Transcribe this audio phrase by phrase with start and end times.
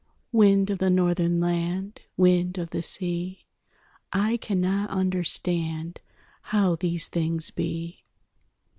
[0.31, 3.45] Wind of the Northern land, Wind of the sea,
[4.11, 6.01] I cannot understand
[6.45, 8.03] How these things be.